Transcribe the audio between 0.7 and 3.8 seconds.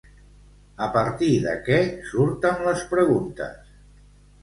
A partir de què surten les preguntes?